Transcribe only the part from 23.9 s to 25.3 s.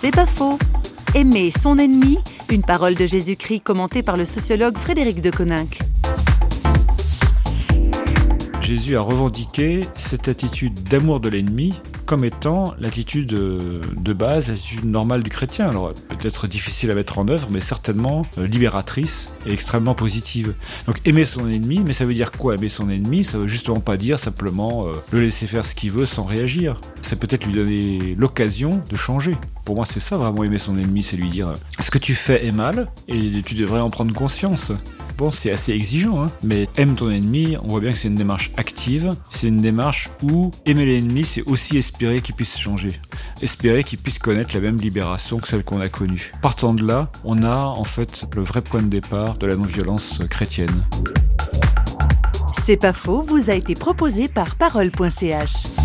dire simplement euh, le